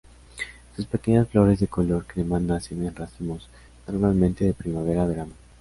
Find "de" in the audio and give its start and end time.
1.59-1.67, 4.45-4.55